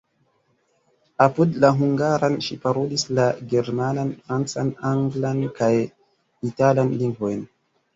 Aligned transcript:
Apud 1.25 1.59
la 1.65 1.71
hungaran 1.81 2.39
ŝi 2.47 2.59
parolis 2.65 3.05
la 3.21 3.29
germanan, 3.55 4.13
francan, 4.27 4.75
anglan 4.97 5.49
kaj 5.63 5.73
italan 6.55 6.97
lingvojn. 7.03 7.51